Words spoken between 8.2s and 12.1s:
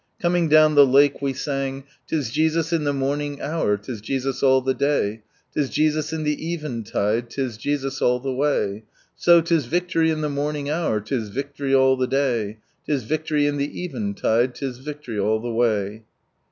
the way. So— 'tis victory in the morning hour, 'tis victory nil the